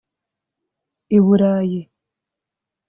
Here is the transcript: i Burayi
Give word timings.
i 1.15 1.17
Burayi 1.25 1.79